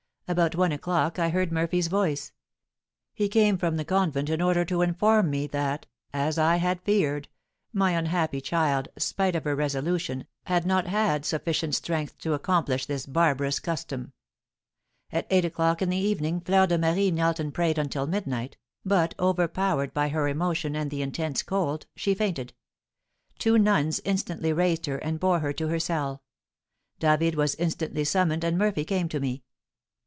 [0.27, 2.31] About one o'clock I heard Murphy's voice.
[3.13, 7.27] He came from the convent in order to inform me that, as I had feared,
[7.73, 13.05] my unhappy child, spite of her resolution, had not had sufficient strength to accomplish this
[13.05, 14.13] barbarous custom.
[15.11, 18.55] At eight o'clock in the evening Fleur de Marie knelt and prayed until midnight,
[18.85, 22.53] but, overpowered by her emotion and the intense cold, she fainted;
[23.37, 26.23] two nuns instantly raised her, and bore her to her cell.
[26.99, 29.43] David was instantly summoned, and Murphy came to me.